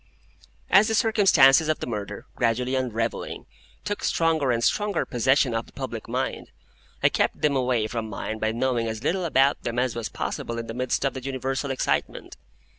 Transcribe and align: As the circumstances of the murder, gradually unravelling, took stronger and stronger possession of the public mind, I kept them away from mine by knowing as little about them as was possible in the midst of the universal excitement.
As 0.71 0.87
the 0.87 0.95
circumstances 0.95 1.69
of 1.69 1.77
the 1.79 1.85
murder, 1.85 2.25
gradually 2.35 2.73
unravelling, 2.73 3.45
took 3.83 4.03
stronger 4.03 4.49
and 4.51 4.63
stronger 4.63 5.05
possession 5.05 5.53
of 5.53 5.67
the 5.67 5.71
public 5.71 6.09
mind, 6.09 6.49
I 7.03 7.09
kept 7.09 7.41
them 7.43 7.55
away 7.55 7.85
from 7.85 8.09
mine 8.09 8.39
by 8.39 8.51
knowing 8.51 8.87
as 8.87 9.03
little 9.03 9.25
about 9.25 9.61
them 9.61 9.77
as 9.77 9.95
was 9.95 10.09
possible 10.09 10.57
in 10.57 10.65
the 10.65 10.73
midst 10.73 11.05
of 11.05 11.13
the 11.13 11.21
universal 11.21 11.69
excitement. 11.69 12.35